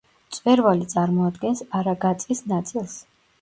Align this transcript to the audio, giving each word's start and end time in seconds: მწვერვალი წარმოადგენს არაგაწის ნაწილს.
მწვერვალი 0.27 0.87
წარმოადგენს 0.93 1.61
არაგაწის 1.81 2.43
ნაწილს. 2.55 2.99